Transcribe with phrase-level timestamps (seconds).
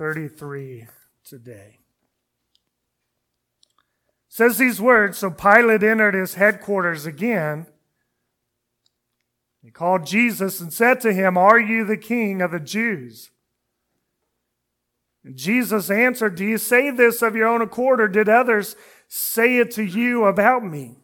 [0.00, 0.86] 33
[1.22, 1.76] today.
[4.30, 7.66] says these words So Pilate entered his headquarters again.
[9.62, 13.30] He called Jesus and said to him, Are you the king of the Jews?
[15.22, 18.76] And Jesus answered, Do you say this of your own accord, or did others
[19.06, 20.96] say it to you about me?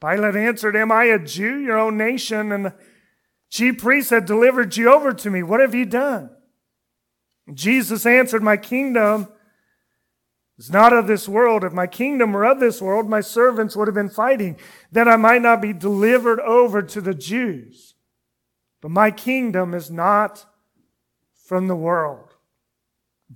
[0.00, 2.52] Pilate answered, Am I a Jew, your own nation?
[2.52, 2.74] And the
[3.50, 5.42] chief priests had delivered you over to me.
[5.42, 6.30] What have you done?
[7.52, 9.28] Jesus answered, My kingdom
[10.58, 11.64] is not of this world.
[11.64, 14.56] If my kingdom were of this world, my servants would have been fighting
[14.90, 17.94] that I might not be delivered over to the Jews.
[18.80, 20.46] But my kingdom is not
[21.34, 22.34] from the world.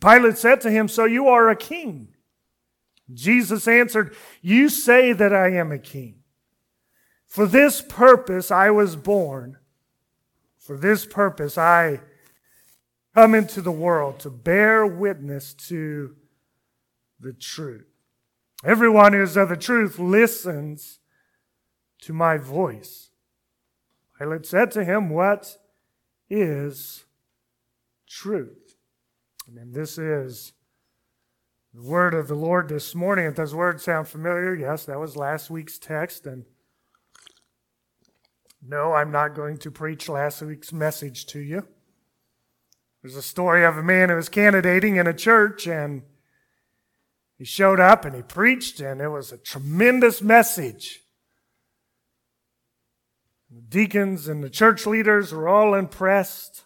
[0.00, 2.08] Pilate said to him, So you are a king?
[3.12, 6.16] Jesus answered, You say that I am a king.
[7.26, 9.58] For this purpose I was born.
[10.58, 12.00] For this purpose I
[13.14, 16.14] come into the world to bear witness to
[17.18, 17.86] the truth.
[18.64, 21.00] Everyone who is of the truth listens
[22.02, 23.10] to my voice.
[24.18, 25.56] Pilate said to him, What
[26.28, 27.04] is
[28.06, 28.76] truth?
[29.46, 30.52] And this is
[31.74, 33.26] the word of the Lord this morning.
[33.26, 36.26] If those words sound familiar, yes, that was last week's text.
[36.26, 36.44] And
[38.62, 41.66] no, I'm not going to preach last week's message to you.
[43.02, 46.02] There's a story of a man who was candidating in a church and
[47.40, 51.00] he showed up and he preached, and it was a tremendous message.
[53.50, 56.64] The deacons and the church leaders were all impressed.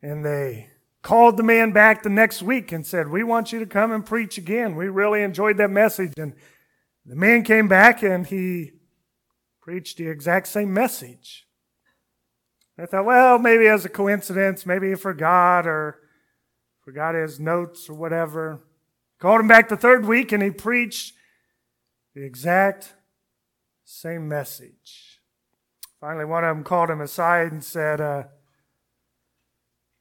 [0.00, 0.70] And they
[1.02, 4.04] called the man back the next week and said, We want you to come and
[4.04, 4.76] preach again.
[4.76, 6.14] We really enjoyed that message.
[6.16, 6.32] And
[7.04, 8.72] the man came back and he
[9.60, 11.45] preached the exact same message.
[12.78, 15.98] I thought, well, maybe as a coincidence, maybe he forgot or
[16.84, 18.60] forgot his notes or whatever.
[19.18, 21.14] Called him back the third week and he preached
[22.14, 22.94] the exact
[23.84, 25.20] same message.
[26.00, 28.24] Finally, one of them called him aside and said, uh,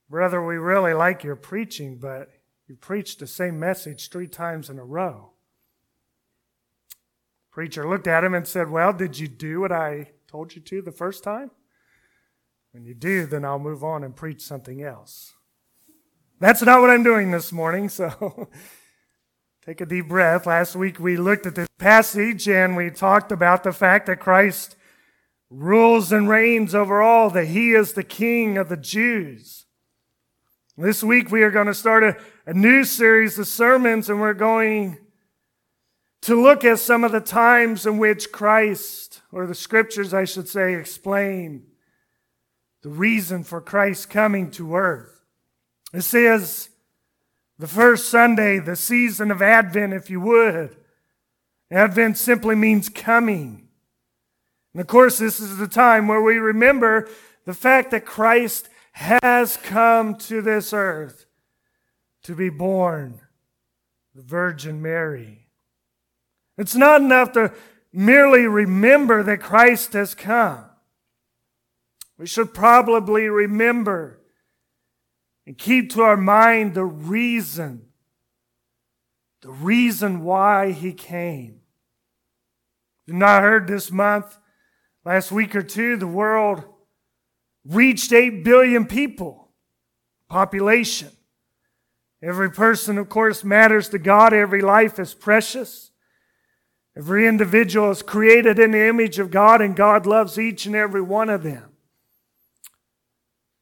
[0.10, 2.30] Brother, we really like your preaching, but
[2.68, 5.32] you preached the same message three times in a row.
[7.52, 10.82] Preacher looked at him and said, Well, did you do what I told you to
[10.82, 11.52] the first time?
[12.76, 15.32] When you do, then I'll move on and preach something else.
[16.42, 18.50] That's not what I'm doing this morning, so
[19.66, 20.46] take a deep breath.
[20.46, 24.76] Last week we looked at this passage and we talked about the fact that Christ
[25.50, 29.68] rules and reigns over all, that he is the king of the Jews.
[30.76, 34.34] This week we are going to start a, a new series of sermons and we're
[34.34, 34.98] going
[36.24, 40.50] to look at some of the times in which Christ, or the scriptures I should
[40.50, 41.68] say, explain
[42.86, 45.24] the reason for Christ coming to earth.
[45.92, 46.70] This is
[47.58, 50.78] the first Sunday, the season of Advent, if you would.
[51.72, 53.70] Advent simply means coming.
[54.72, 57.10] And of course, this is the time where we remember
[57.46, 61.26] the fact that Christ has come to this earth
[62.22, 63.20] to be born,
[64.14, 65.48] the Virgin Mary.
[66.56, 67.52] It's not enough to
[67.92, 70.66] merely remember that Christ has come.
[72.18, 74.22] We should probably remember
[75.46, 77.88] and keep to our mind the reason,
[79.42, 81.62] the reason why he came.
[83.06, 84.38] You've not heard this month,
[85.04, 86.64] last week or two, the world
[87.64, 89.52] reached 8 billion people,
[90.30, 91.10] population.
[92.24, 94.34] Every person, of course, matters to God.
[94.34, 95.92] Every life is precious.
[96.98, 101.02] Every individual is created in the image of God, and God loves each and every
[101.02, 101.75] one of them.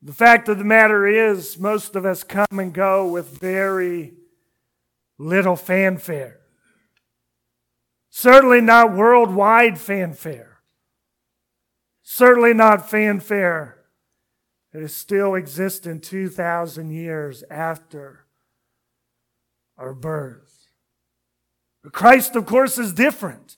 [0.06, 4.16] The fact of the matter is, most of us come and go with very
[5.18, 6.41] little fanfare.
[8.09, 10.59] Certainly not worldwide fanfare.
[12.03, 13.86] Certainly not fanfare
[14.74, 18.25] that is still existent 2,000 years after
[19.78, 20.68] our birth.
[21.81, 23.57] But Christ, of course, is different.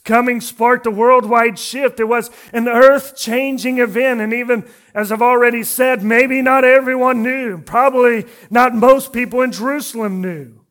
[0.00, 2.00] Coming sparked a worldwide shift.
[2.00, 4.20] It was an earth changing event.
[4.20, 4.64] And even
[4.94, 7.58] as I've already said, maybe not everyone knew.
[7.58, 10.64] Probably not most people in Jerusalem knew.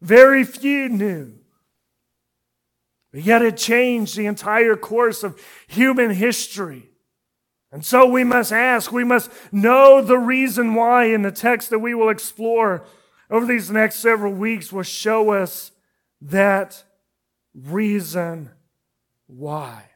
[0.00, 1.34] Very few knew.
[3.12, 6.90] But yet it changed the entire course of human history.
[7.72, 11.80] And so we must ask, we must know the reason why in the text that
[11.80, 12.84] we will explore
[13.28, 15.72] over these next several weeks will show us
[16.20, 16.84] that
[17.56, 18.50] reason
[19.26, 19.90] why.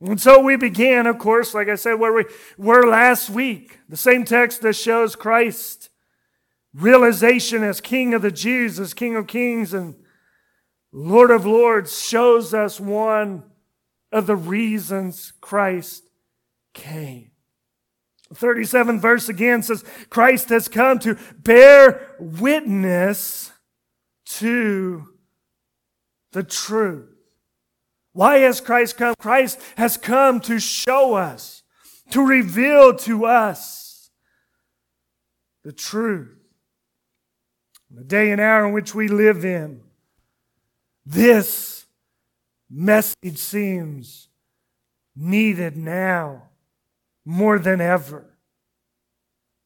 [0.00, 2.24] And so we began, of course, like I said, where we
[2.56, 3.80] were last week.
[3.88, 5.90] The same text that shows Christ
[6.72, 9.96] realization as King of the Jews, as King of Kings and
[10.92, 13.44] Lord of Lords, shows us one
[14.12, 16.04] of the reasons Christ
[16.72, 17.30] came.
[18.32, 23.52] 37 verse again says, Christ has come to bear witness
[24.24, 25.09] to
[26.32, 27.08] the truth.
[28.12, 29.14] Why has Christ come?
[29.18, 31.62] Christ has come to show us,
[32.10, 34.10] to reveal to us
[35.64, 36.36] the truth.
[37.90, 39.80] The day and hour in which we live in,
[41.04, 41.86] this
[42.70, 44.28] message seems
[45.16, 46.50] needed now
[47.24, 48.26] more than ever.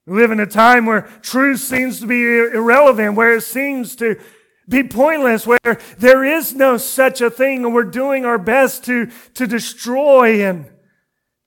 [0.06, 4.20] We live in a time where truth seems to be irrelevant, where it seems to
[4.69, 9.11] be pointless, where there is no such a thing, and we're doing our best to,
[9.34, 10.70] to destroy and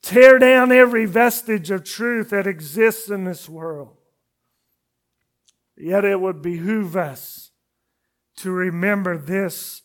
[0.01, 3.95] tear down every vestige of truth that exists in this world.
[5.75, 7.51] Yet it would behoove us
[8.37, 9.81] to remember this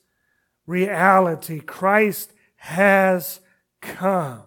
[0.67, 3.41] reality Christ has
[3.81, 4.45] come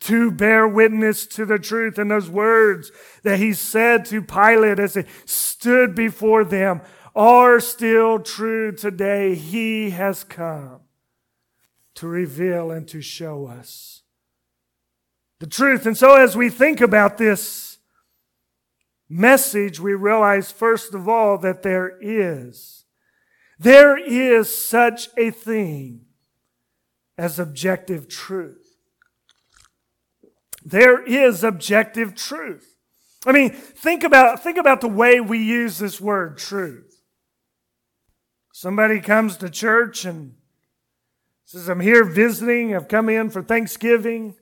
[0.00, 1.96] to bear witness to the truth.
[1.96, 2.90] And those words
[3.22, 6.82] that he said to Pilate as he stood before them
[7.14, 9.34] are still true today.
[9.34, 10.80] He has come
[11.94, 14.02] to reveal and to show us
[15.40, 15.86] the truth.
[15.86, 17.78] And so as we think about this
[19.08, 22.84] message, we realize first of all that there is,
[23.58, 26.06] there is such a thing
[27.18, 28.76] as objective truth.
[30.64, 32.76] There is objective truth.
[33.26, 36.91] I mean, think about, think about the way we use this word truth.
[38.62, 40.36] Somebody comes to church and
[41.46, 42.76] says, I'm here visiting.
[42.76, 44.36] I've come in for Thanksgiving.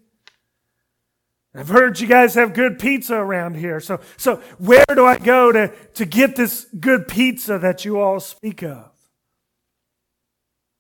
[1.55, 3.81] I've heard you guys have good pizza around here.
[3.81, 8.21] So, so where do I go to, to get this good pizza that you all
[8.21, 8.91] speak of?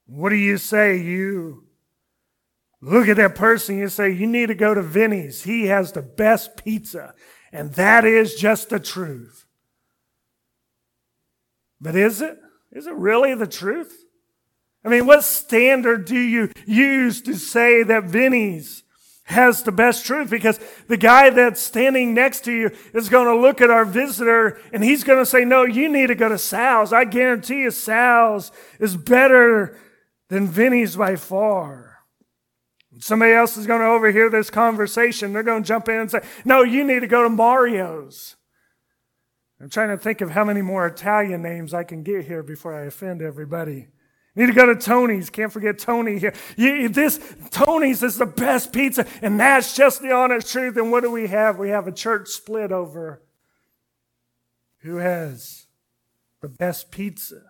[0.05, 0.99] What do you say?
[0.99, 1.65] You
[2.83, 5.45] look at that person, you say, You need to go to Vinny's.
[5.45, 7.15] He has the best pizza.
[7.53, 9.47] And that is just the truth.
[11.81, 12.39] But is it?
[12.73, 14.05] Is it really the truth?
[14.85, 18.83] I mean, what standard do you use to say that Vinny's
[19.25, 20.31] has the best truth?
[20.31, 20.59] Because
[20.89, 24.83] the guy that's standing next to you is going to look at our visitor and
[24.83, 26.93] he's going to say, No, you need to go to Sal's.
[26.93, 29.79] I guarantee you, Sal's is better
[30.29, 31.99] than Vinny's by far.
[32.99, 35.33] Somebody else is going to overhear this conversation.
[35.33, 38.37] They're going to jump in and say, No, you need to go to Mario's.
[39.61, 42.75] I'm trying to think of how many more Italian names I can get here before
[42.75, 43.89] I offend everybody.
[44.35, 45.29] Need to go to Tony's.
[45.29, 46.33] Can't forget Tony here.
[46.57, 47.21] This
[47.51, 50.77] Tony's is the best pizza, and that's just the honest truth.
[50.77, 51.59] And what do we have?
[51.59, 53.23] We have a church split over
[54.79, 55.67] who has
[56.41, 57.43] the best pizza.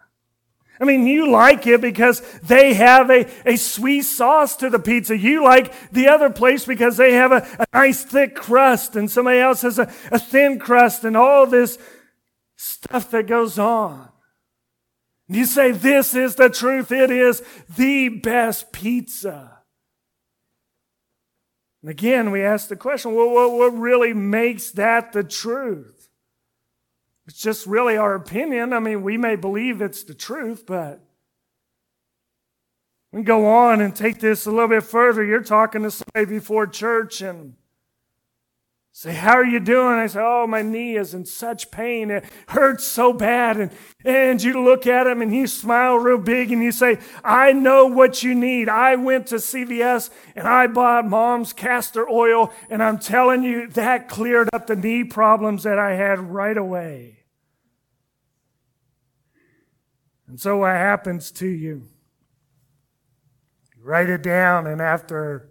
[0.80, 5.16] I mean, you like it because they have a, a sweet sauce to the pizza.
[5.16, 9.38] You like the other place because they have a, a nice thick crust and somebody
[9.38, 11.78] else has a, a thin crust and all this
[12.60, 14.08] stuff that goes on.
[15.28, 16.92] And you say, This is the truth.
[16.92, 17.42] It is
[17.74, 19.58] the best pizza.
[21.82, 26.10] And again, we ask the question well, what, what really makes that the truth?
[27.26, 28.72] It's just really our opinion.
[28.72, 31.00] I mean, we may believe it's the truth, but
[33.12, 35.24] we go on and take this a little bit further.
[35.24, 37.54] You're talking to somebody before church and
[38.92, 39.98] say, How are you doing?
[39.98, 42.10] I say, Oh, my knee is in such pain.
[42.10, 43.56] It hurts so bad.
[43.56, 43.70] And,
[44.04, 47.86] and you look at him and he smile real big and you say, I know
[47.86, 48.68] what you need.
[48.68, 52.52] I went to CVS and I bought mom's castor oil.
[52.68, 57.20] And I'm telling you, that cleared up the knee problems that I had right away.
[60.30, 61.88] And so what happens to you?
[63.76, 65.49] You write it down, and after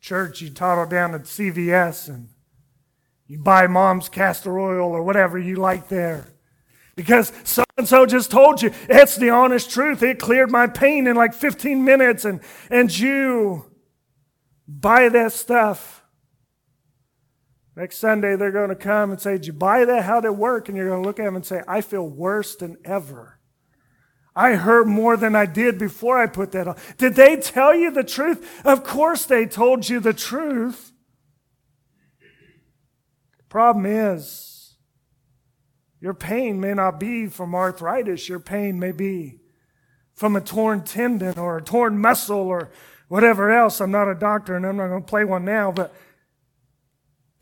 [0.00, 2.28] church, you toddle down to CVS and
[3.26, 6.34] you buy mom's castor oil or whatever you like there.
[6.96, 10.02] Because so and so just told you it's the honest truth.
[10.02, 12.40] It cleared my pain in like 15 minutes, and,
[12.70, 13.64] and you
[14.68, 16.04] buy that stuff.
[17.74, 20.04] Next Sunday, they're going to come and say, Did you buy that?
[20.04, 20.68] How'd it work?
[20.68, 23.39] And you're going to look at them and say, I feel worse than ever.
[24.40, 26.76] I hurt more than I did before I put that on.
[26.96, 28.64] Did they tell you the truth?
[28.64, 30.92] Of course they told you the truth.
[33.50, 34.76] Problem is,
[36.00, 38.30] your pain may not be from arthritis.
[38.30, 39.40] Your pain may be
[40.14, 42.70] from a torn tendon or a torn muscle or
[43.08, 43.78] whatever else.
[43.78, 45.94] I'm not a doctor and I'm not going to play one now, but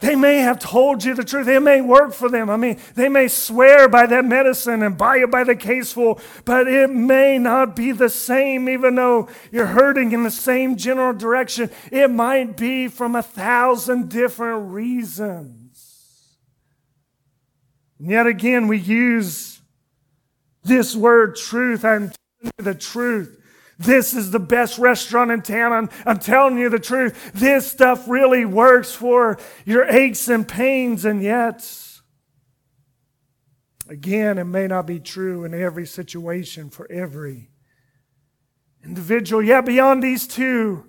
[0.00, 1.48] they may have told you the truth.
[1.48, 2.50] It may work for them.
[2.50, 6.68] I mean, they may swear by that medicine and buy it by the caseful, but
[6.68, 11.70] it may not be the same, even though you're hurting in the same general direction.
[11.90, 16.36] It might be from a thousand different reasons.
[17.98, 19.60] And yet again, we use
[20.62, 21.84] this word truth.
[21.84, 23.37] I'm telling you the truth.
[23.78, 25.72] This is the best restaurant in town.
[25.72, 27.30] I'm, I'm telling you the truth.
[27.32, 31.64] This stuff really works for your aches and pains, and yet,
[33.88, 37.50] again, it may not be true in every situation for every
[38.84, 39.42] individual.
[39.42, 40.84] Yet, beyond these two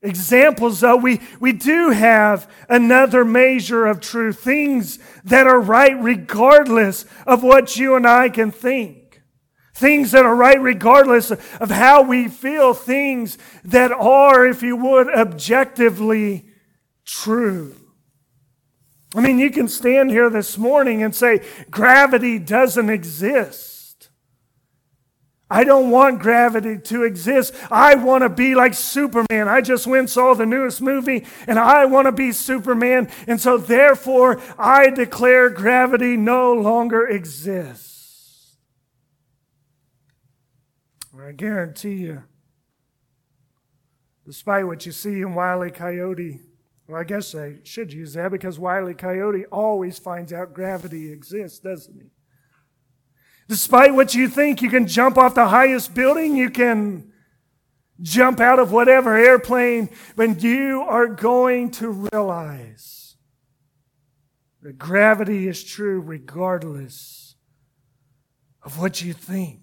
[0.00, 7.04] examples, though, we, we do have another measure of truth, things that are right regardless
[7.26, 9.01] of what you and I can think.
[9.82, 15.12] Things that are right regardless of how we feel, things that are, if you would,
[15.12, 16.46] objectively
[17.04, 17.74] true.
[19.12, 24.10] I mean, you can stand here this morning and say, gravity doesn't exist.
[25.50, 27.52] I don't want gravity to exist.
[27.68, 29.48] I want to be like Superman.
[29.48, 33.10] I just went saw the newest movie and I want to be Superman.
[33.26, 37.91] And so, therefore, I declare gravity no longer exists.
[41.26, 42.24] I guarantee you,
[44.26, 45.70] despite what you see in Wiley.
[45.70, 46.40] Coyote,
[46.88, 48.94] well, I guess I should use that because Wiley.
[48.94, 52.10] Coyote always finds out gravity exists, doesn't he?
[53.48, 57.12] Despite what you think, you can jump off the highest building, you can
[58.00, 63.16] jump out of whatever airplane, but you are going to realize
[64.62, 67.36] that gravity is true regardless
[68.62, 69.61] of what you think.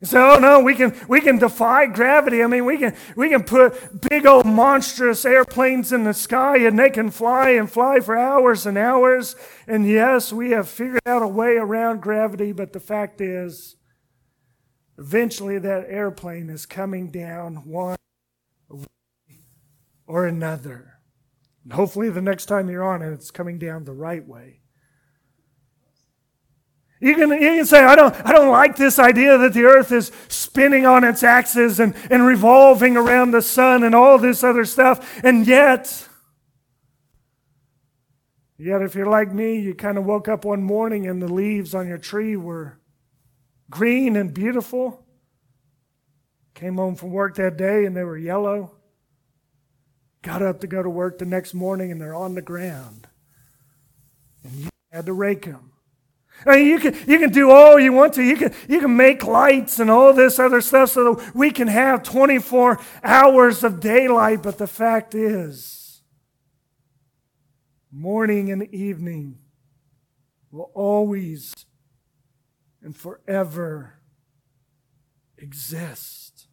[0.00, 2.42] You say, oh no, we can, we can defy gravity.
[2.42, 6.78] I mean, we can, we can put big old monstrous airplanes in the sky and
[6.78, 9.36] they can fly and fly for hours and hours.
[9.66, 13.76] And yes, we have figured out a way around gravity, but the fact is,
[14.98, 17.98] eventually that airplane is coming down one
[20.06, 20.94] or another.
[21.62, 24.59] And hopefully the next time you're on it, it's coming down the right way.
[27.00, 29.90] You can, you can say, I don't, I don't like this idea that the earth
[29.90, 34.66] is spinning on its axis and, and revolving around the sun and all this other
[34.66, 35.18] stuff.
[35.24, 36.06] And yet,
[38.58, 41.74] yet if you're like me, you kind of woke up one morning and the leaves
[41.74, 42.78] on your tree were
[43.70, 45.02] green and beautiful.
[46.52, 48.72] Came home from work that day and they were yellow.
[50.20, 53.06] Got up to go to work the next morning and they're on the ground.
[54.44, 55.70] And you had to rake them.
[56.46, 58.22] I mean, you can, you can do all you want to.
[58.22, 61.68] You can, you can make lights and all this other stuff so that we can
[61.68, 64.42] have 24 hours of daylight.
[64.42, 66.02] But the fact is,
[67.92, 69.38] morning and evening
[70.50, 71.54] will always
[72.82, 74.00] and forever
[75.36, 76.46] exist.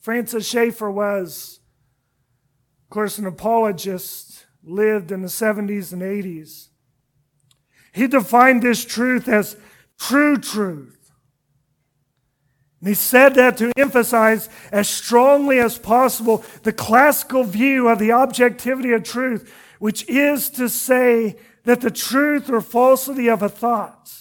[0.00, 1.60] Francis Schaeffer was,
[2.84, 6.67] of course, an apologist, lived in the 70s and 80s.
[7.98, 9.56] He defined this truth as
[9.98, 11.10] true truth.
[12.78, 18.12] And he said that to emphasize as strongly as possible the classical view of the
[18.12, 24.12] objectivity of truth, which is to say that the truth or falsity of a thought,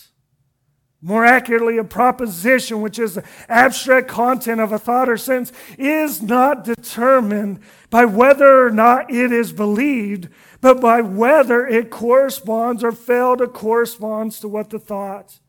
[1.00, 6.24] more accurately, a proposition, which is the abstract content of a thought or sentence, is
[6.24, 7.60] not determined
[7.92, 10.30] by whether or not it is believed,
[10.62, 15.40] but by whether it corresponds or failed to correspond to what the thought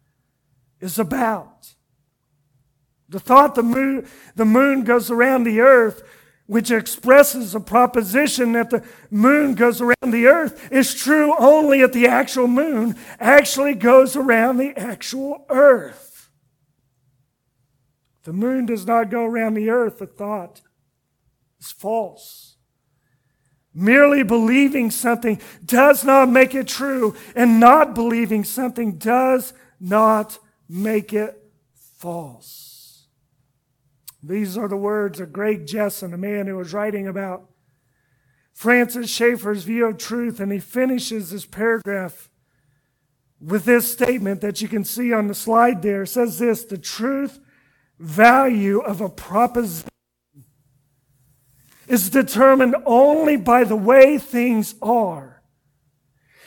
[0.80, 1.74] is about.
[3.08, 6.02] The thought the moon, the moon goes around the earth,
[6.46, 11.92] which expresses a proposition that the moon goes around the earth, is true only if
[11.92, 16.30] the actual moon actually goes around the actual earth.
[18.24, 20.60] the moon does not go around the earth, the thought
[21.58, 22.47] is false.
[23.74, 31.12] Merely believing something does not make it true, and not believing something does not make
[31.12, 31.40] it
[31.74, 33.06] false.
[34.22, 37.48] These are the words of Greg Jesson, a man who was writing about
[38.52, 42.28] Francis Schaeffer's view of truth, and he finishes this paragraph
[43.40, 46.02] with this statement that you can see on the slide there.
[46.02, 47.38] It says this the truth
[48.00, 49.88] value of a proposition
[51.88, 55.42] is determined only by the way things are.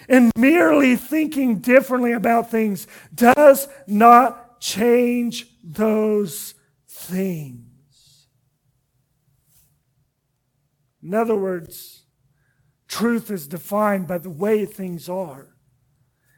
[0.08, 6.54] And merely thinking differently about things does not change those
[6.88, 8.28] things.
[11.04, 12.04] In other words,
[12.88, 15.48] truth is defined by the way things are.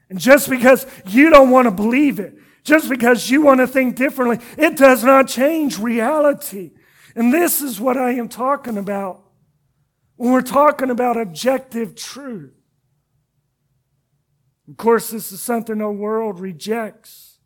[0.09, 3.95] And just because you don't want to believe it, just because you want to think
[3.95, 6.71] differently, it does not change reality.
[7.15, 9.21] And this is what I am talking about
[10.15, 12.53] when we're talking about objective truth.
[14.69, 17.39] Of course, this is something the world rejects.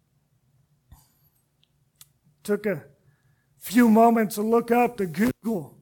[2.43, 2.86] Took a
[3.59, 5.77] few moments to look up to Google.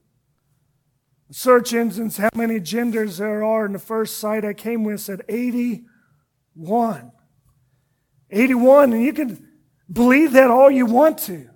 [1.32, 5.22] Search engines, how many genders there are, and the first site I came with said
[5.28, 7.12] 81.
[8.32, 9.48] 81, and you can
[9.92, 11.50] believe that all you want to.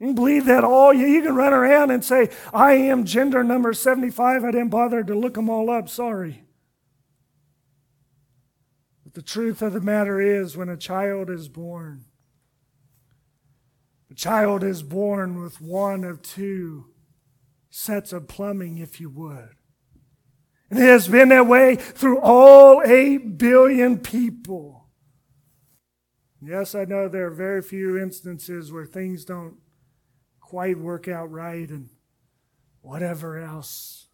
[0.00, 3.44] You can believe that all you, you can run around and say, I am gender
[3.44, 4.44] number 75.
[4.44, 5.90] I didn't bother to look them all up.
[5.90, 6.44] Sorry.
[9.04, 12.06] But the truth of the matter is, when a child is born,
[14.10, 16.86] a child is born with one of two
[17.68, 19.50] sets of plumbing, if you would.
[20.70, 24.88] And it has been that way through all 8 billion people.
[26.40, 29.56] Yes, I know there are very few instances where things don't
[30.50, 31.88] quite work out right and
[32.82, 34.08] whatever else.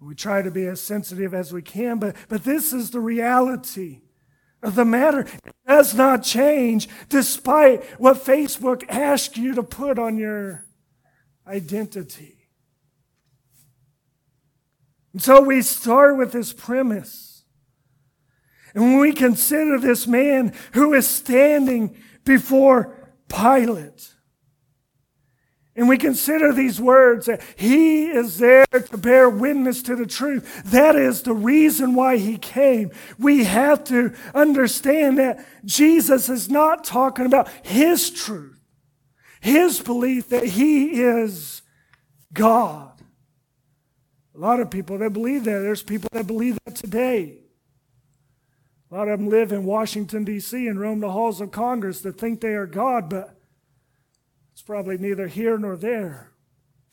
[0.00, 4.00] We try to be as sensitive as we can, but, but this is the reality
[4.62, 5.20] of the matter.
[5.44, 10.64] It does not change despite what Facebook asks you to put on your
[11.46, 12.48] identity.
[15.12, 17.42] And so we start with this premise.
[18.74, 22.96] And when we consider this man who is standing before
[23.28, 24.14] Pilate,
[25.78, 30.64] and we consider these words that he is there to bear witness to the truth.
[30.64, 32.90] That is the reason why he came.
[33.16, 38.58] We have to understand that Jesus is not talking about his truth,
[39.40, 41.62] his belief that he is
[42.32, 43.00] God.
[44.34, 45.60] A lot of people that believe that.
[45.60, 47.38] There's people that believe that today.
[48.90, 50.66] A lot of them live in Washington, D.C.
[50.66, 53.37] and roam the halls of Congress that think they are God, but
[54.58, 56.32] it's probably neither here nor there.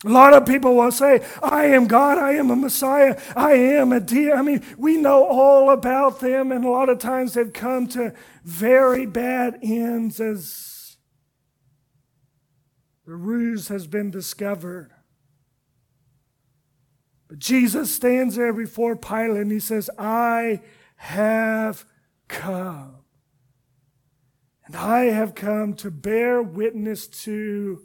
[0.04, 3.92] A lot of people will say, I am God, I am a Messiah, I am
[3.92, 4.30] a deity.
[4.30, 8.14] I mean, we know all about them, and a lot of times they've come to
[8.44, 10.96] very bad ends as
[13.04, 14.92] the ruse has been discovered.
[17.26, 20.60] But Jesus stands there before Pilate and he says, I
[20.98, 21.84] have
[22.28, 22.95] come.
[24.66, 27.82] And I have come to bear witness to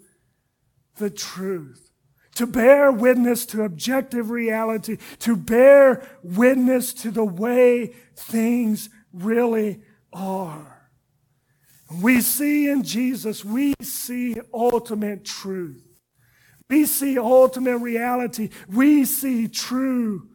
[0.97, 1.91] the truth,
[2.35, 10.89] to bear witness to objective reality, to bear witness to the way things really are.
[12.01, 15.83] We see in Jesus, we see ultimate truth.
[16.69, 18.49] We see ultimate reality.
[18.69, 20.29] We see true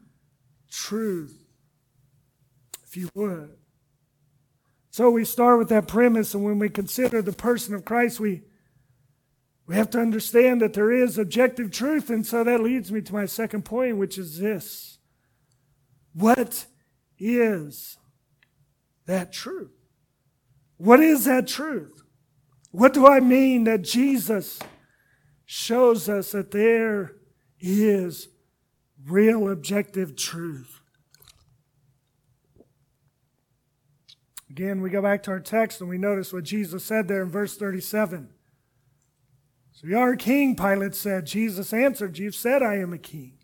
[0.70, 1.42] truth.
[2.86, 3.56] If you would.
[4.96, 8.40] So we start with that premise, and when we consider the person of Christ, we,
[9.66, 12.08] we have to understand that there is objective truth.
[12.08, 14.96] And so that leads me to my second point, which is this
[16.14, 16.64] What
[17.18, 17.98] is
[19.04, 19.76] that truth?
[20.78, 22.02] What is that truth?
[22.70, 24.60] What do I mean that Jesus
[25.44, 27.16] shows us that there
[27.60, 28.28] is
[29.04, 30.80] real objective truth?
[34.56, 37.28] Again, we go back to our text and we notice what Jesus said there in
[37.28, 38.30] verse 37.
[39.72, 41.26] So you are a king, Pilate said.
[41.26, 43.34] Jesus answered, You've said I am a king.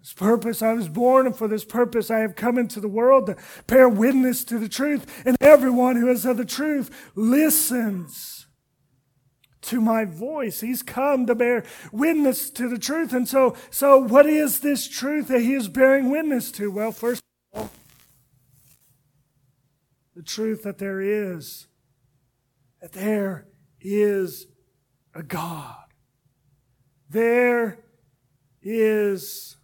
[0.00, 3.26] This purpose I was born, and for this purpose I have come into the world
[3.26, 5.22] to bear witness to the truth.
[5.26, 8.46] And everyone who of the truth listens
[9.60, 10.62] to my voice.
[10.62, 13.12] He's come to bear witness to the truth.
[13.12, 16.70] And so, so what is this truth that he is bearing witness to?
[16.70, 17.22] Well, first
[20.18, 21.68] the truth that there is,
[22.82, 23.46] that there
[23.80, 24.48] is
[25.14, 25.84] a God.
[27.08, 27.84] There
[28.60, 29.58] is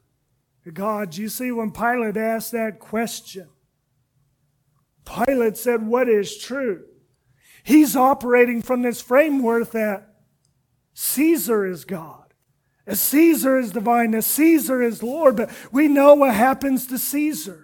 [0.65, 1.17] a God.
[1.17, 3.49] You see, when Pilate asked that question,
[5.05, 6.85] Pilate said, What is true?
[7.65, 10.07] He's operating from this framework that
[10.93, 12.33] Caesar is God.
[12.87, 17.64] As Caesar is divine, as Caesar is Lord, but we know what happens to Caesar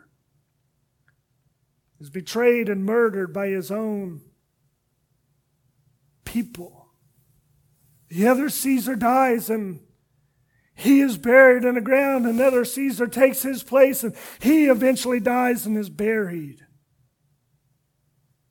[2.01, 4.23] is betrayed and murdered by his own
[6.25, 6.89] people.
[8.09, 9.81] The other Caesar dies and
[10.75, 12.27] he is buried in the ground.
[12.27, 16.65] Another Caesar takes his place and he eventually dies and is buried.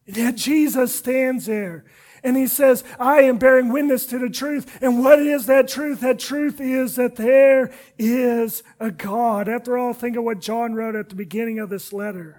[0.05, 1.85] And yet Jesus stands there
[2.23, 4.81] And he says, I am bearing witness to the truth.
[4.81, 6.01] And what is that truth?
[6.01, 9.47] That truth is that there is a God.
[9.47, 12.38] After all, think of what John wrote at the beginning of this letter.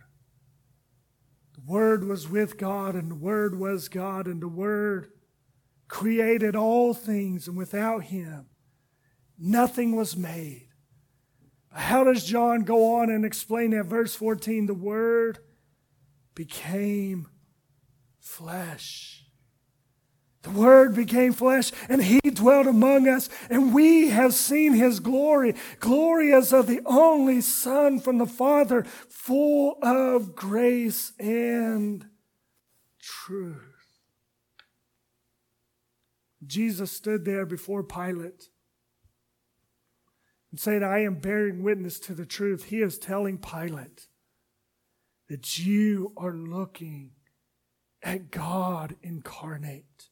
[1.65, 5.11] Word was with God, and the Word was God, and the Word
[5.87, 8.47] created all things, and without him,
[9.37, 10.67] nothing was made.
[11.73, 13.85] How does John go on and explain that?
[13.85, 15.39] Verse 14 the Word
[16.35, 17.27] became
[18.19, 19.20] flesh.
[20.43, 25.55] The Word became flesh, and He dwelt among us, and we have seen His glory.
[25.79, 32.07] Glory as of the only Son from the Father, full of grace and
[32.99, 33.99] truth.
[36.45, 38.49] Jesus stood there before Pilate
[40.49, 44.07] and said, I am bearing witness to the truth, he is telling Pilate
[45.29, 47.11] that you are looking
[48.03, 50.09] at God incarnate.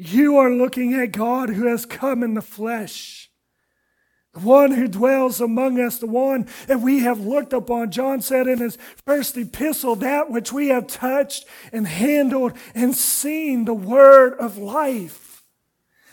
[0.00, 3.30] You are looking at God who has come in the flesh.
[4.32, 7.90] The one who dwells among us, the one that we have looked upon.
[7.90, 13.64] John said in his first epistle, that which we have touched and handled and seen,
[13.64, 15.42] the word of life.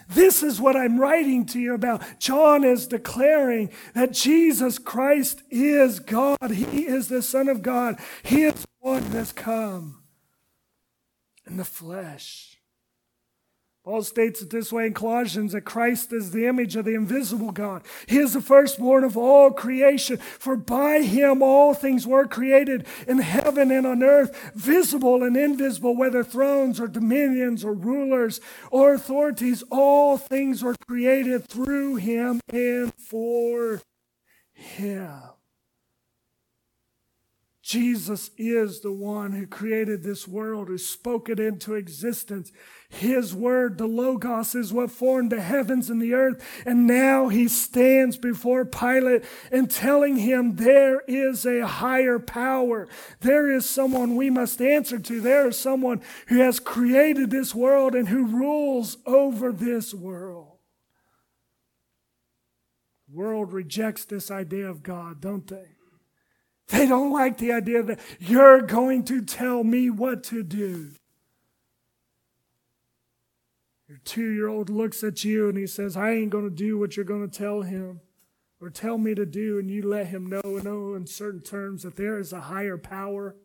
[0.10, 2.02] This is what I'm writing to you about.
[2.20, 6.50] John is declaring that Jesus Christ is God.
[6.50, 8.00] He is the Son of God.
[8.24, 10.02] He is the one that's come
[11.46, 12.55] in the flesh.
[13.86, 17.52] Paul states it this way in Colossians that Christ is the image of the invisible
[17.52, 17.84] God.
[18.08, 23.20] He is the firstborn of all creation, for by him all things were created in
[23.20, 29.64] heaven and on earth, visible and invisible, whether thrones or dominions or rulers or authorities,
[29.70, 33.84] all things were created through him and for
[34.52, 35.35] him.
[37.66, 42.52] Jesus is the one who created this world, who spoke it into existence.
[42.90, 46.46] His word, the Logos, is what formed the heavens and the earth.
[46.64, 52.88] And now he stands before Pilate and telling him there is a higher power.
[53.22, 55.20] There is someone we must answer to.
[55.20, 60.60] There is someone who has created this world and who rules over this world.
[63.10, 65.75] The world rejects this idea of God, don't they?
[66.68, 70.92] They don't like the idea that you're going to tell me what to do.
[73.88, 76.78] Your two year old looks at you and he says, I ain't going to do
[76.80, 78.02] what you're going to tell him
[78.60, 81.98] or tell me to do, and you let him know, know in certain terms that
[81.98, 83.36] there is a higher power.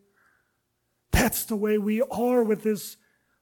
[1.10, 2.96] That's the way we are with this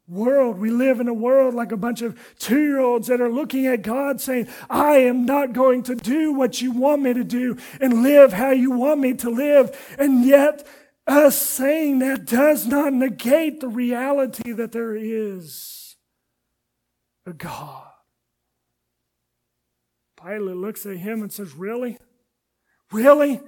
[0.08, 0.58] world.
[0.58, 3.66] We live in a world like a bunch of two year olds that are looking
[3.66, 7.56] at God saying, I am not going to do what you want me to do
[7.80, 9.96] and live how you want me to live.
[9.98, 10.66] And yet,
[11.06, 15.96] us saying that does not negate the reality that there is
[17.26, 17.84] a God.
[20.22, 21.98] Pilate looks at him and says, Really?
[22.90, 23.40] Really?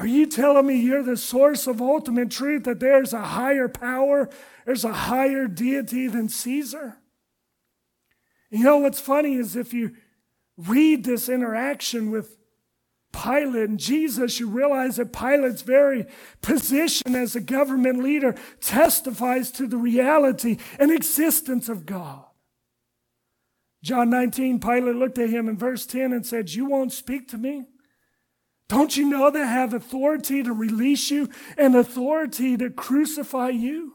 [0.00, 4.30] Are you telling me you're the source of ultimate truth, that there's a higher power,
[4.64, 6.96] there's a higher deity than Caesar?
[8.48, 9.94] You know what's funny is if you
[10.56, 12.38] read this interaction with
[13.12, 16.06] Pilate and Jesus, you realize that Pilate's very
[16.40, 22.24] position as a government leader testifies to the reality and existence of God.
[23.82, 27.36] John 19, Pilate looked at him in verse 10 and said, You won't speak to
[27.36, 27.66] me?
[28.70, 31.28] Don't you know they have authority to release you
[31.58, 33.94] and authority to crucify you?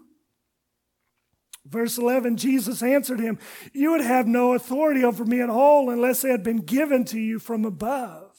[1.66, 3.40] Verse 11, Jesus answered him,
[3.72, 7.18] You would have no authority over me at all unless it had been given to
[7.18, 8.36] you from above.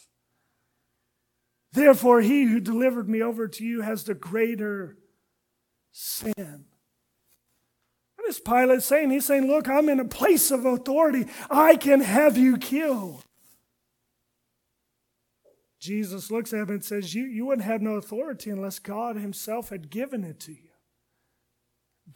[1.72, 4.98] Therefore, he who delivered me over to you has the greater
[5.90, 6.66] sin.
[8.16, 9.10] What is Pilate saying?
[9.10, 11.28] He's saying, Look, I'm in a place of authority.
[11.50, 13.25] I can have you killed.
[15.86, 19.68] Jesus looks at him and says, you, you wouldn't have no authority unless God Himself
[19.68, 20.65] had given it to you.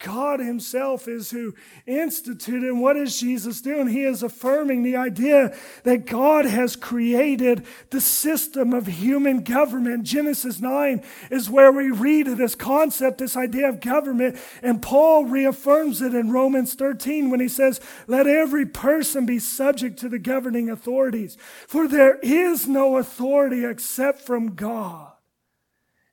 [0.01, 1.53] God Himself is who
[1.85, 2.63] instituted.
[2.63, 3.87] And what is Jesus doing?
[3.87, 10.03] He is affirming the idea that God has created the system of human government.
[10.03, 14.37] Genesis 9 is where we read this concept, this idea of government.
[14.61, 19.99] And Paul reaffirms it in Romans 13 when he says, Let every person be subject
[19.99, 21.37] to the governing authorities,
[21.67, 25.11] for there is no authority except from God.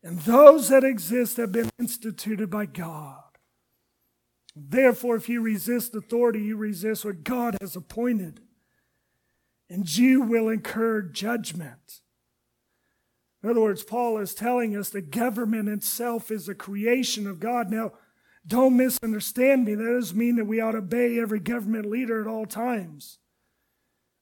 [0.03, 3.23] And those that exist have been instituted by God.
[4.67, 8.41] Therefore, if you resist authority, you resist what God has appointed,
[9.71, 12.01] and you will incur judgment.
[13.43, 17.71] In other words, Paul is telling us that government itself is a creation of God.
[17.71, 17.93] Now,
[18.47, 19.75] don't misunderstand me.
[19.75, 23.19] That doesn't mean that we ought to obey every government leader at all times.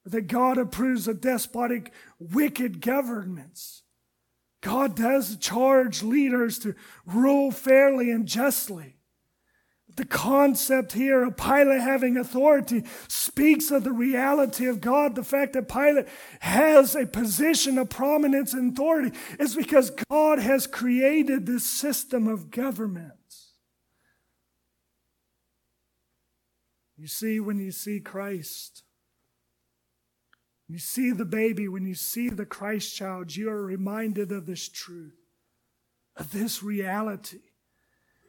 [0.05, 3.83] That God approves of despotic, wicked governments.
[4.61, 6.75] God does charge leaders to
[7.07, 8.96] rule fairly and justly.
[9.97, 15.15] The concept here of Pilate having authority speaks of the reality of God.
[15.15, 16.07] The fact that Pilate
[16.41, 22.51] has a position of prominence and authority is because God has created this system of
[22.51, 23.13] government.
[26.99, 28.83] You see, when you see Christ,
[30.69, 34.69] you see the baby, when you see the Christ child, you are reminded of this
[34.69, 35.17] truth,
[36.17, 37.41] of this reality.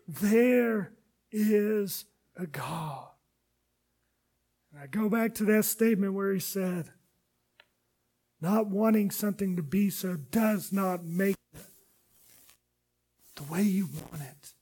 [0.07, 0.93] There
[1.31, 3.07] is a God.
[4.71, 6.89] And I go back to that statement where he said,
[8.39, 11.61] not wanting something to be so does not make it
[13.35, 14.53] the way you want it.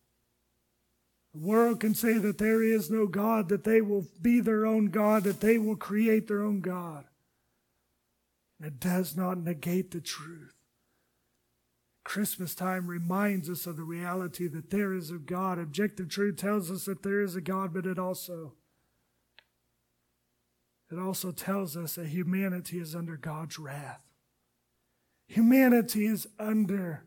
[1.34, 4.86] The world can say that there is no God, that they will be their own
[4.86, 7.06] God, that they will create their own God.
[8.64, 10.55] It does not negate the truth.
[12.06, 15.58] Christmas time reminds us of the reality that there is a God.
[15.58, 18.54] Objective truth tells us that there is a God, but it also
[20.92, 24.02] it also tells us that humanity is under God's wrath.
[25.28, 27.06] Humanity is under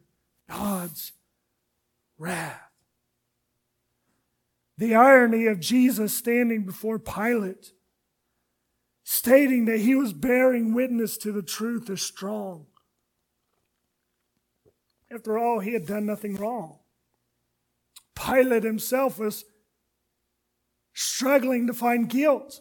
[0.51, 1.13] God's
[2.19, 2.61] wrath.
[4.77, 7.73] The irony of Jesus standing before Pilate,
[9.05, 12.67] stating that he was bearing witness to the truth, is strong.
[15.11, 16.79] After all, he had done nothing wrong.
[18.15, 19.45] Pilate himself was
[20.93, 22.61] struggling to find guilt.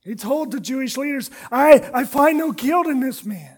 [0.00, 3.56] He told the Jewish leaders, I, I find no guilt in this man.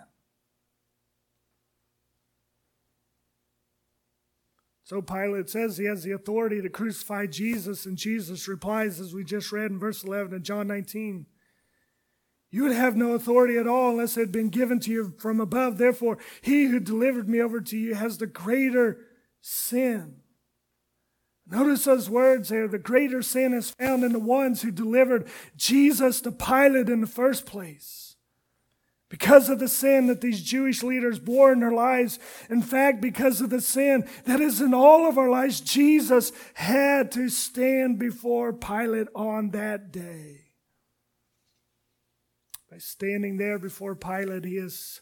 [4.84, 9.22] So Pilate says he has the authority to crucify Jesus, and Jesus replies, as we
[9.22, 11.26] just read in verse 11 of John 19.
[12.50, 15.40] You would have no authority at all unless it had been given to you from
[15.40, 15.76] above.
[15.76, 18.98] Therefore, he who delivered me over to you has the greater
[19.40, 20.20] sin.
[21.50, 22.68] Notice those words there.
[22.68, 27.06] The greater sin is found in the ones who delivered Jesus to Pilate in the
[27.06, 28.16] first place.
[29.10, 32.18] Because of the sin that these Jewish leaders bore in their lives,
[32.50, 37.10] in fact, because of the sin that is in all of our lives, Jesus had
[37.12, 40.47] to stand before Pilate on that day.
[42.78, 45.00] By standing there before Pilate, he is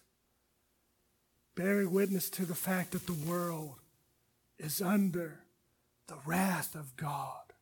[1.54, 3.74] bearing witness to the fact that the world
[4.58, 5.40] is under
[6.06, 7.52] the wrath of God.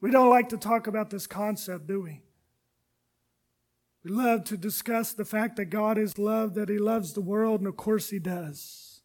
[0.00, 2.22] We don't like to talk about this concept, do we?
[4.04, 7.60] We love to discuss the fact that God is love, that He loves the world,
[7.60, 9.02] and of course He does.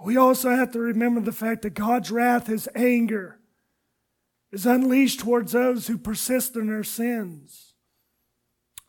[0.00, 3.40] We also have to remember the fact that God's wrath, His anger,
[4.52, 7.72] is unleashed towards those who persist in their sins.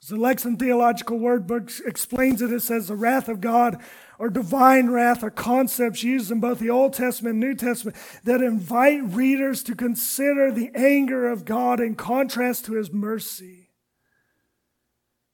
[0.10, 2.54] The Lexham Theological Word Book explains it.
[2.54, 3.82] It says the wrath of God
[4.18, 8.42] or divine wrath are concepts used in both the Old Testament and New Testament that
[8.42, 13.70] invite readers to consider the anger of God in contrast to his mercy.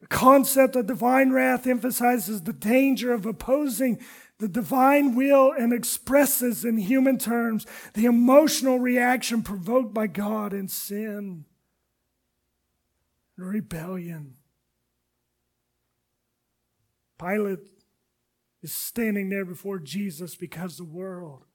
[0.02, 4.00] The concept of divine wrath emphasizes the danger of opposing
[4.40, 10.68] the divine will and expresses in human terms the emotional reaction provoked by God in
[10.68, 11.46] sin
[13.38, 14.36] rebellion.
[17.24, 17.60] Pilate
[18.62, 21.46] is standing there before Jesus because the world,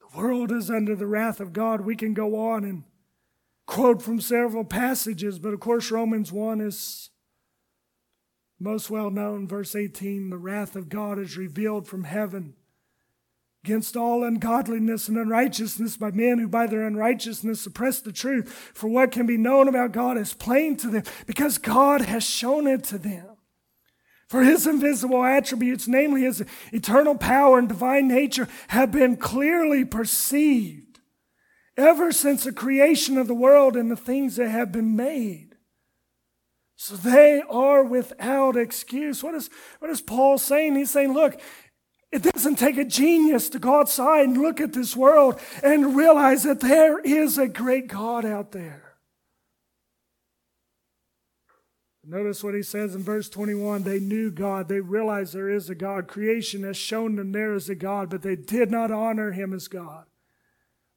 [0.00, 1.82] the world is under the wrath of God.
[1.82, 2.84] We can go on and
[3.66, 7.10] quote from several passages, but of course, Romans 1 is
[8.58, 9.48] most well known.
[9.48, 12.54] Verse 18 the wrath of God is revealed from heaven
[13.64, 18.52] against all ungodliness and unrighteousness by men who by their unrighteousness suppress the truth.
[18.74, 22.66] For what can be known about God is plain to them because God has shown
[22.66, 23.33] it to them.
[24.28, 31.00] For his invisible attributes, namely his eternal power and divine nature, have been clearly perceived
[31.76, 35.56] ever since the creation of the world and the things that have been made.
[36.76, 39.22] So they are without excuse.
[39.22, 40.76] What is, what is Paul saying?
[40.76, 41.40] He's saying, look,
[42.12, 46.44] it doesn't take a genius to go outside and look at this world and realize
[46.44, 48.83] that there is a great God out there.
[52.06, 55.74] Notice what he says in verse 21 they knew God, they realized there is a
[55.74, 56.06] God.
[56.06, 59.68] Creation has shown them there is a God, but they did not honor him as
[59.68, 60.04] God.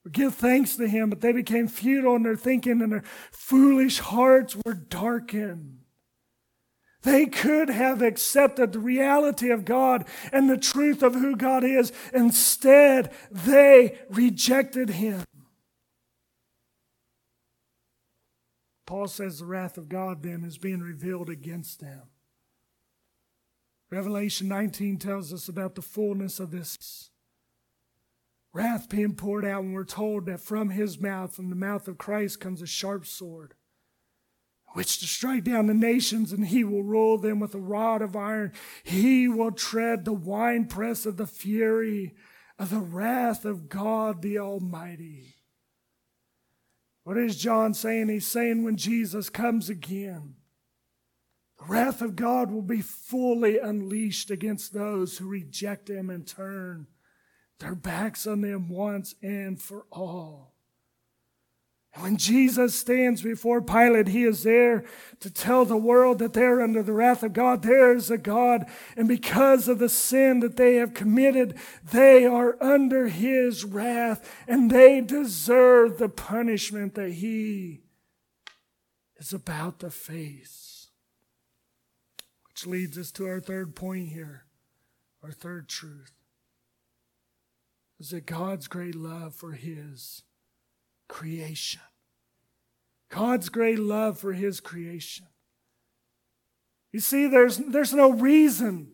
[0.05, 3.99] Or give thanks to him, but they became futile in their thinking, and their foolish
[3.99, 5.79] hearts were darkened.
[7.03, 11.93] They could have accepted the reality of God and the truth of who God is.
[12.13, 15.23] Instead, they rejected him.
[18.87, 22.03] Paul says the wrath of God then is being revealed against them.
[23.91, 27.11] Revelation 19 tells us about the fullness of this
[28.51, 31.99] wrath being poured out, and we're told that from his mouth, from the mouth of
[31.99, 33.53] Christ, comes a sharp sword
[34.73, 38.15] which to strike down the nations, and he will rule them with a rod of
[38.15, 38.51] iron.
[38.83, 42.13] He will tread the winepress of the fury
[42.59, 45.36] of the wrath of God the Almighty.
[47.07, 48.09] What is John saying?
[48.09, 50.35] He's saying when Jesus comes again,
[51.57, 56.87] the wrath of God will be fully unleashed against those who reject him and turn
[57.59, 60.56] their backs on them once and for all.
[61.99, 64.83] When Jesus stands before Pilate, he is there
[65.19, 67.63] to tell the world that they're under the wrath of God.
[67.63, 71.57] There is a God, and because of the sin that they have committed,
[71.91, 77.81] they are under his wrath, and they deserve the punishment that he
[79.17, 80.89] is about to face.
[82.49, 84.45] Which leads us to our third point here,
[85.23, 86.13] our third truth
[87.99, 90.21] is that God's great love for his
[91.07, 91.81] creation.
[93.09, 95.27] God's great love for his creation.
[96.91, 98.91] You see, there's, there's no reason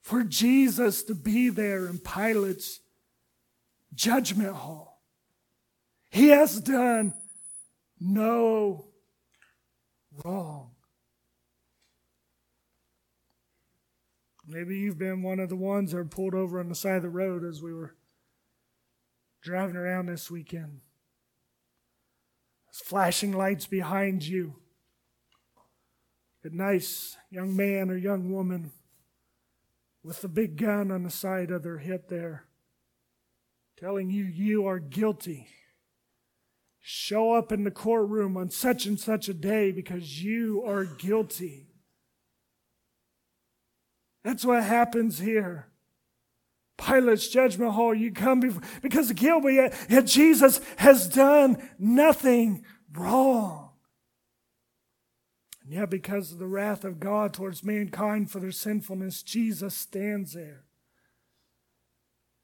[0.00, 2.80] for Jesus to be there in Pilate's
[3.94, 5.02] judgment hall.
[6.10, 7.14] He has done
[7.98, 8.88] no
[10.24, 10.72] wrong.
[14.46, 17.02] Maybe you've been one of the ones that were pulled over on the side of
[17.02, 17.96] the road as we were
[19.42, 20.80] driving around this weekend.
[22.82, 24.56] Flashing lights behind you.
[26.42, 28.72] A nice young man or young woman
[30.02, 32.46] with a big gun on the side of their hip there,
[33.78, 35.46] telling you you are guilty.
[36.80, 41.68] Show up in the courtroom on such and such a day because you are guilty.
[44.24, 45.68] That's what happens here.
[46.76, 53.70] Pilate's judgment hall, you come before, because yet, yet uh, Jesus has done nothing wrong.
[55.62, 60.34] And yet, because of the wrath of God towards mankind for their sinfulness, Jesus stands
[60.34, 60.64] there.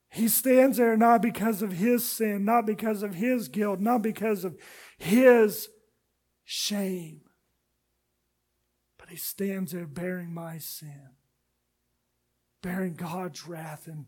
[0.09, 4.45] He stands there not because of his sin, not because of his guilt, not because
[4.45, 4.57] of
[4.99, 5.69] his
[6.45, 7.21] shame,
[8.99, 11.11] but he stands there bearing my sin,
[12.61, 14.07] bearing God's wrath and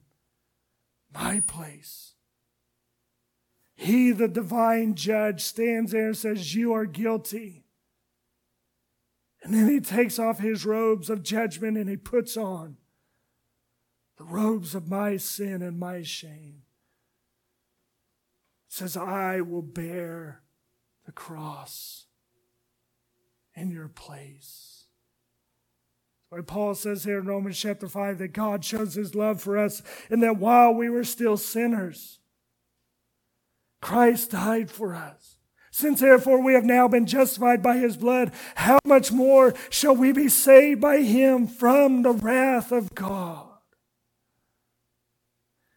[1.14, 2.14] my place.
[3.74, 7.64] He, the divine judge, stands there and says, You are guilty.
[9.42, 12.76] And then he takes off his robes of judgment and he puts on
[14.18, 16.62] the robes of my sin and my shame.
[18.68, 20.42] says, I will bear
[21.04, 22.06] the cross
[23.56, 24.81] in your place
[26.32, 29.82] why Paul says here in Romans chapter 5 that God shows his love for us
[30.08, 32.20] and that while we were still sinners,
[33.82, 35.36] Christ died for us.
[35.70, 40.10] Since therefore we have now been justified by his blood, how much more shall we
[40.12, 43.48] be saved by him from the wrath of God?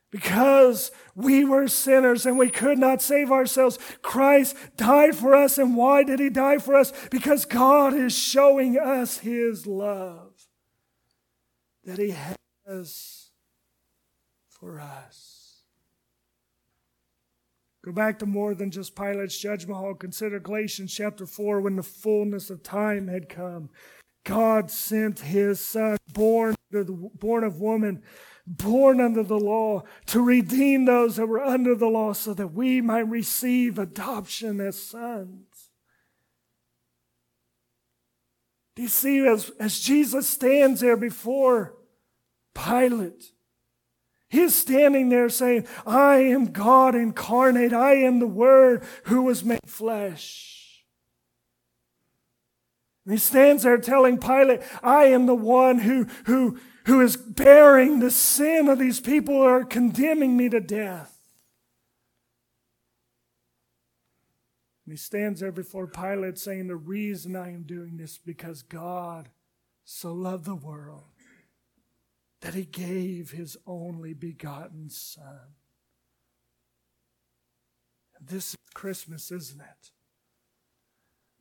[0.09, 5.57] Because we were sinners and we could not save ourselves, Christ died for us.
[5.57, 6.93] And why did he die for us?
[7.11, 10.24] Because God is showing us his love
[11.85, 12.15] that He
[12.67, 13.29] has
[14.49, 15.45] for us.
[17.83, 19.93] Go back to more than just Pilate's judgment hall.
[19.93, 23.69] Consider Galatians chapter 4 when the fullness of time had come.
[24.23, 28.01] God sent His Son, born, born of woman,
[28.47, 32.81] born under the law, to redeem those that were under the law so that we
[32.81, 35.69] might receive adoption as sons.
[38.75, 41.74] Do you see as, as Jesus stands there before
[42.55, 43.31] Pilate?
[44.29, 47.73] He's standing there saying, I am God incarnate.
[47.73, 50.83] I am the Word who was made flesh.
[53.05, 57.99] And he stands there telling Pilate, I am the one who, who, who is bearing
[57.99, 61.11] the sin of these people who are condemning me to death.
[64.85, 69.29] And he stands there before Pilate saying, The reason I am doing this because God
[69.83, 71.14] so loved the world
[72.41, 75.53] that he gave his only begotten Son.
[78.21, 79.91] This is Christmas, isn't it?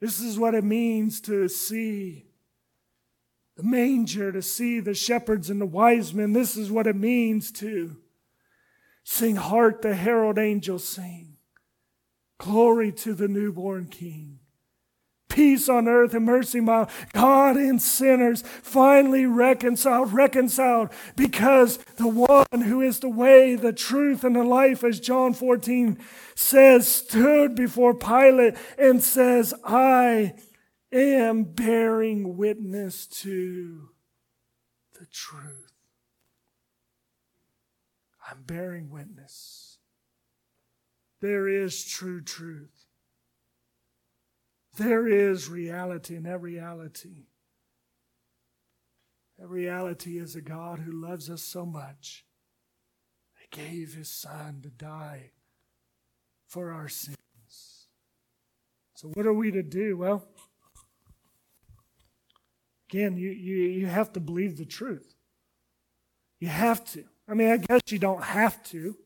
[0.01, 2.27] This is what it means to see
[3.57, 6.33] the manger, to see the shepherds and the wise men.
[6.33, 7.97] This is what it means to
[9.05, 11.37] sing, Hark the herald angels sing.
[12.39, 14.41] Glory to the newborn King.
[15.35, 16.89] Peace on earth and mercy mild.
[17.13, 24.23] God and sinners finally reconciled, reconciled because the one who is the way, the truth,
[24.23, 25.99] and the life, as John 14
[26.37, 30.35] says, stood before Pilate and says, I
[30.93, 33.89] am bearing witness to
[35.01, 35.73] the truth.
[38.31, 39.79] I'm bearing witness.
[41.21, 42.84] There is true truth.
[44.77, 47.27] There is reality, and that reality,
[49.39, 52.25] that reality is a God who loves us so much.
[53.39, 55.31] He gave his son to die
[56.49, 57.17] for our sins.
[58.95, 59.97] So, what are we to do?
[59.97, 60.27] Well,
[62.91, 65.15] again, you, you, you have to believe the truth.
[66.41, 67.05] You have to.
[67.29, 68.97] I mean, I guess you don't have to.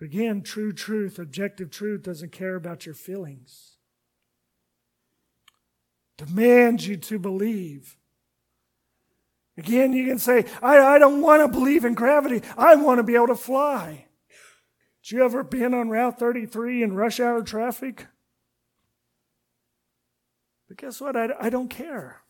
[0.00, 3.76] Again, true truth, objective truth doesn't care about your feelings.
[6.16, 7.96] Demands you to believe.
[9.56, 12.42] Again, you can say, I, I don't want to believe in gravity.
[12.56, 14.06] I want to be able to fly.
[15.02, 18.06] Did you ever been on Route 33 in rush hour traffic?
[20.68, 21.16] But guess what?
[21.16, 22.22] I, I don't care.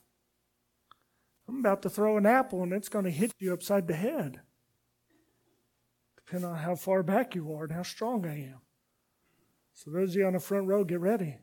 [1.46, 4.40] I'm about to throw an apple and it's going to hit you upside the head
[6.28, 8.60] depending on how far back you are and how strong I am.
[9.72, 11.38] So, those of you on the front row, get ready.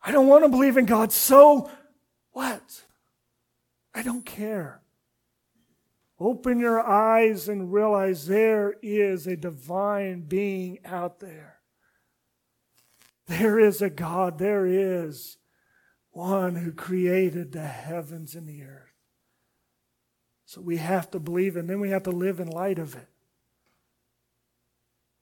[0.00, 1.68] I don't want to believe in God, so
[2.30, 2.84] what?
[3.92, 4.82] I don't care.
[6.20, 11.58] Open your eyes and realize there is a divine being out there.
[13.26, 14.38] There is a God.
[14.38, 15.38] There is
[16.10, 18.93] one who created the heavens and the earth.
[20.54, 23.08] So we have to believe, and then we have to live in light of it.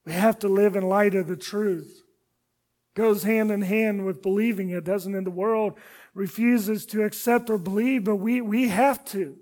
[0.05, 2.03] We have to live in light of the truth.
[2.95, 5.25] Goes hand in hand with believing it, doesn't it?
[5.25, 5.79] The world
[6.13, 9.39] refuses to accept or believe, but we, we have to.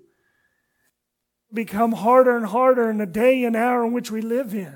[1.53, 4.71] Become harder and harder in the day and hour in which we live in.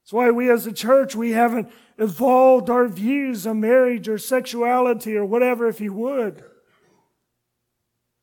[0.00, 5.16] That's why we as a church, we haven't evolved our views on marriage or sexuality
[5.16, 6.42] or whatever, if you would.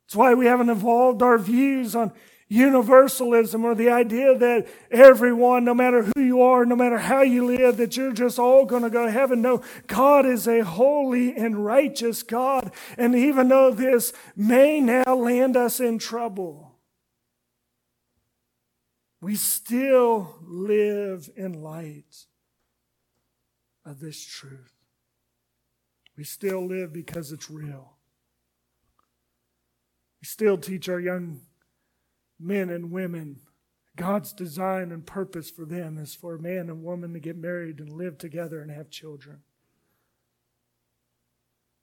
[0.06, 2.12] That's why we haven't evolved our views on
[2.48, 7.46] universalism or the idea that everyone, no matter who you are, no matter how you
[7.46, 9.42] live, that you're just all going to go to heaven.
[9.42, 12.72] No, God is a holy and righteous God.
[12.98, 16.76] And even though this may now land us in trouble,
[19.22, 22.26] we still live in light
[23.84, 24.74] of this truth.
[26.16, 27.95] We still live because it's real.
[30.26, 31.42] Still teach our young
[32.40, 33.42] men and women
[33.96, 37.80] God's design and purpose for them is for a man and woman to get married
[37.80, 39.40] and live together and have children.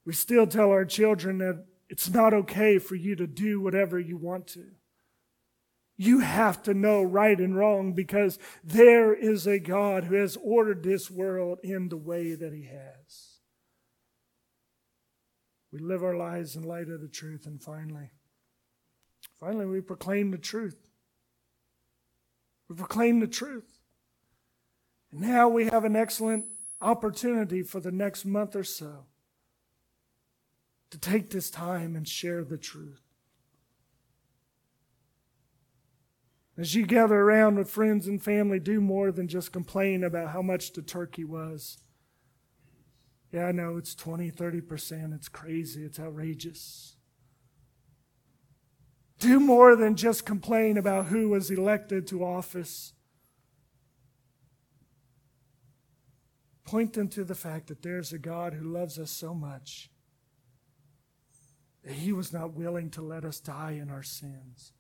[0.05, 4.17] We still tell our children that it's not okay for you to do whatever you
[4.17, 4.73] want to.
[5.97, 10.83] You have to know right and wrong because there is a God who has ordered
[10.83, 13.39] this world in the way that He has.
[15.71, 18.11] We live our lives in light of the truth, and finally,
[19.43, 20.77] Finally, we proclaim the truth.
[22.69, 23.81] We proclaim the truth.
[25.11, 26.45] And now we have an excellent
[26.81, 29.07] opportunity for the next month or so
[30.91, 33.03] to take this time and share the truth.
[36.57, 40.43] As you gather around with friends and family, do more than just complain about how
[40.43, 41.79] much the turkey was.
[43.33, 45.13] Yeah, I know it's 20, 30%.
[45.13, 45.83] It's crazy.
[45.83, 46.95] It's outrageous
[49.23, 52.93] do more than just complain about who was elected to office.
[56.65, 59.91] Point them to the fact that there's a God who loves us so much
[61.85, 64.73] that he was not willing to let us die in our sins,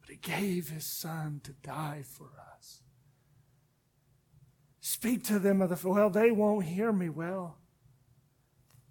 [0.00, 2.82] but he gave his son to die for us.
[4.80, 7.58] Speak to them of the, well, they won't hear me well.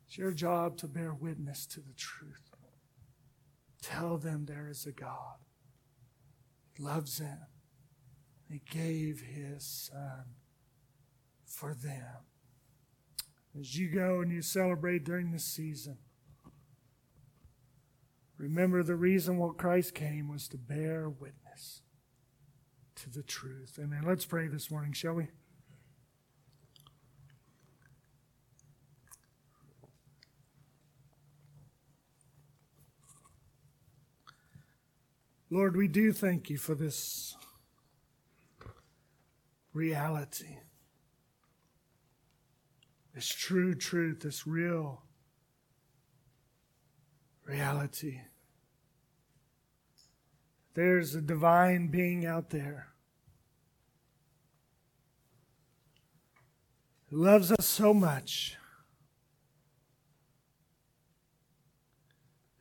[0.08, 2.43] It's your job to bear witness to the truth.
[3.84, 5.36] Tell them there is a God.
[6.75, 7.47] He loves them.
[8.49, 10.36] He gave his son
[11.45, 12.25] for them.
[13.59, 15.97] As you go and you celebrate during this season,
[18.38, 21.81] remember the reason why Christ came was to bear witness
[22.95, 23.77] to the truth.
[23.81, 24.03] Amen.
[24.07, 25.27] Let's pray this morning, shall we?
[35.54, 37.38] Lord, we do thank you for this
[39.72, 40.58] reality,
[43.14, 45.04] this true truth, this real
[47.45, 48.22] reality.
[50.74, 52.88] There's a divine being out there
[57.12, 58.58] who loves us so much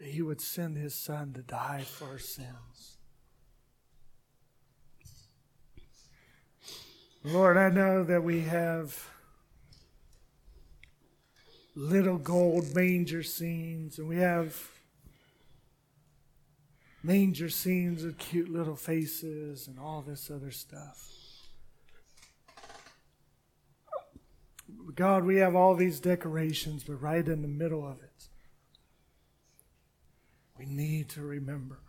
[0.02, 2.96] that he would send his son to die for our sins.
[7.22, 9.08] Lord, I know that we have
[11.76, 14.70] little gold manger scenes and we have
[17.04, 21.12] manger scenes with cute little faces and all this other stuff.
[24.96, 28.12] God, we have all these decorations, but right in the middle of it
[30.62, 31.80] we need to remember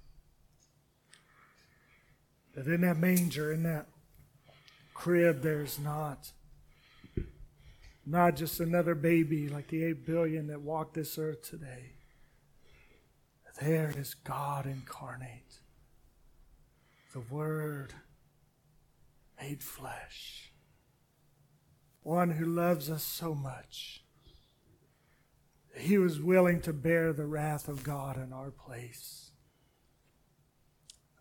[2.56, 3.88] that in that manger, in that
[4.94, 6.32] crib, there's not
[8.06, 11.94] not just another baby like the 8 billion that walk this earth today.
[13.62, 15.60] There is God incarnate,
[17.14, 17.94] the Word
[19.40, 20.52] made flesh,
[22.02, 24.03] one who loves us so much
[25.76, 29.32] he was willing to bear the wrath of God in our place.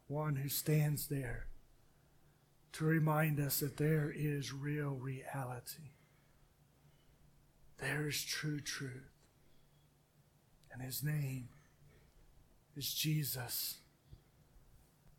[0.08, 1.46] One who stands there
[2.72, 5.92] to remind us that there is real reality.
[7.78, 9.10] There is true truth.
[10.72, 11.48] And his name
[12.76, 13.78] is Jesus,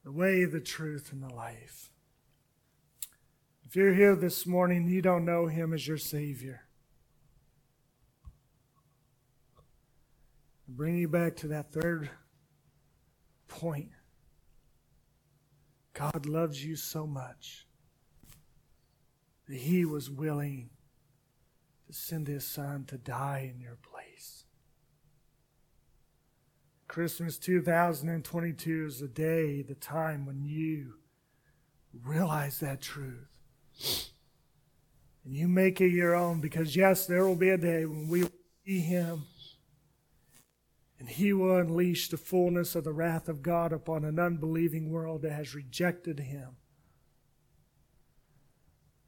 [0.04, 1.92] the way, the truth, and the life.
[3.64, 6.66] If you're here this morning, you don't know him as your Savior.
[10.76, 12.10] Bring you back to that third
[13.48, 13.90] point.
[15.94, 17.68] God loves you so much
[19.48, 20.72] that he was willing
[21.88, 24.46] to send his son to die in your place.
[26.88, 30.96] Christmas 2022 is the day, the time when you
[32.04, 34.10] realize that truth.
[35.26, 38.24] And you make it your own because, yes, there will be a day when we
[38.24, 38.32] will
[38.66, 39.24] see him
[41.04, 45.24] and he will unleash the fullness of the wrath of God upon an unbelieving world
[45.24, 46.56] that has rejected him.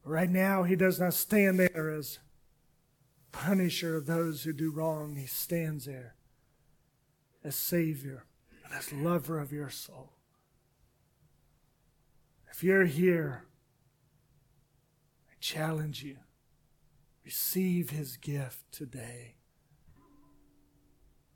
[0.04, 2.18] Right now, he does not stand there as
[3.32, 5.16] punisher of those who do wrong.
[5.16, 6.16] He stands there
[7.42, 8.26] as Savior
[8.62, 10.12] and as lover of your soul.
[12.50, 13.44] If you're here,
[15.30, 16.18] I challenge you
[17.24, 19.36] receive his gift today.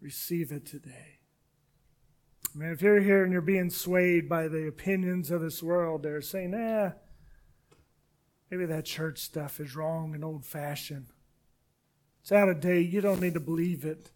[0.01, 1.18] Receive it today.
[2.55, 6.03] I mean, if you're here and you're being swayed by the opinions of this world,
[6.03, 6.90] they're saying, eh,
[8.51, 11.12] maybe that church stuff is wrong and old fashioned.
[12.22, 12.90] It's out of date.
[12.90, 14.11] You don't need to believe it.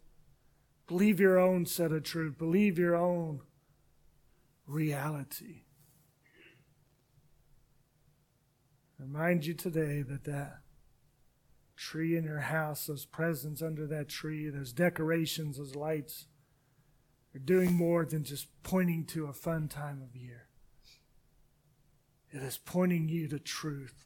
[0.87, 2.37] Believe your own set of truth.
[2.37, 3.41] Believe your own
[4.67, 5.61] reality.
[8.97, 10.61] remind you today that that
[11.75, 16.27] tree in your house, those presents under that tree, those decorations, those lights,
[17.35, 20.47] are doing more than just pointing to a fun time of year.
[22.31, 24.05] It is pointing you to truth.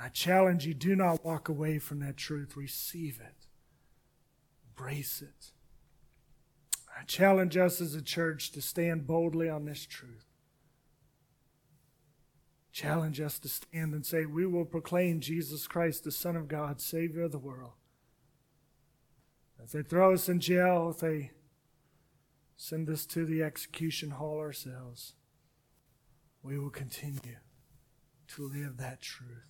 [0.00, 2.56] I challenge you do not walk away from that truth.
[2.56, 3.46] Receive it,
[4.66, 5.52] embrace it.
[6.98, 10.29] I challenge us as a church to stand boldly on this truth
[12.80, 16.80] challenge us to stand and say, We will proclaim Jesus Christ, the Son of God,
[16.80, 17.72] Savior of the world.
[19.62, 21.32] If they throw us in jail, if they
[22.56, 25.14] send us to the execution hall ourselves,
[26.42, 27.36] we will continue
[28.28, 29.49] to live that truth.